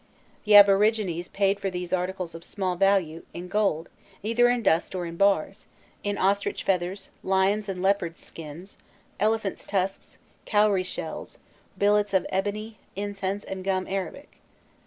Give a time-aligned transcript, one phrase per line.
[0.45, 3.87] The aborigines paid for these articles of small value, in gold,
[4.23, 5.67] either in dust or in bars,
[6.03, 8.79] in ostrich feathers, lions' and leopards' skins,
[9.19, 10.17] elephants' tusks,
[10.47, 11.37] cowrie shells,
[11.77, 14.39] billets of ebony, incense, and gum arabic.